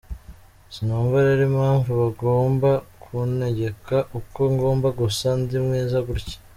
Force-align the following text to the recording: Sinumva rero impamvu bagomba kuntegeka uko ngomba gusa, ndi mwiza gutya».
Sinumva 0.73 1.17
rero 1.27 1.41
impamvu 1.51 1.89
bagomba 2.01 2.69
kuntegeka 3.03 3.97
uko 4.19 4.41
ngomba 4.53 4.87
gusa, 4.99 5.27
ndi 5.39 5.57
mwiza 5.65 5.97
gutya». 6.07 6.37